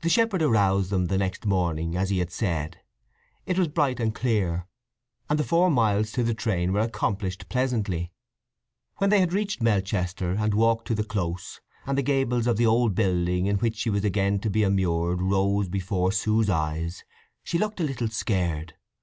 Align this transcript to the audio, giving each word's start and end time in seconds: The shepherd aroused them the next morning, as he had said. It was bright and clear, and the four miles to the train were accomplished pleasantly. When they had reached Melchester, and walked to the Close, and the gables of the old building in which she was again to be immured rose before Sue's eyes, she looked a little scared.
The 0.00 0.08
shepherd 0.08 0.40
aroused 0.40 0.88
them 0.88 1.08
the 1.08 1.18
next 1.18 1.44
morning, 1.44 1.94
as 1.94 2.08
he 2.08 2.20
had 2.20 2.32
said. 2.32 2.78
It 3.44 3.58
was 3.58 3.68
bright 3.68 4.00
and 4.00 4.14
clear, 4.14 4.66
and 5.28 5.38
the 5.38 5.44
four 5.44 5.70
miles 5.70 6.10
to 6.12 6.22
the 6.22 6.32
train 6.32 6.72
were 6.72 6.80
accomplished 6.80 7.50
pleasantly. 7.50 8.12
When 8.96 9.10
they 9.10 9.20
had 9.20 9.34
reached 9.34 9.60
Melchester, 9.62 10.32
and 10.38 10.54
walked 10.54 10.86
to 10.86 10.94
the 10.94 11.04
Close, 11.04 11.60
and 11.86 11.98
the 11.98 12.02
gables 12.02 12.46
of 12.46 12.56
the 12.56 12.64
old 12.64 12.94
building 12.94 13.44
in 13.44 13.56
which 13.58 13.76
she 13.76 13.90
was 13.90 14.04
again 14.06 14.38
to 14.38 14.48
be 14.48 14.62
immured 14.62 15.20
rose 15.20 15.68
before 15.68 16.12
Sue's 16.12 16.48
eyes, 16.48 17.04
she 17.44 17.58
looked 17.58 17.78
a 17.78 17.84
little 17.84 18.08
scared. 18.08 18.72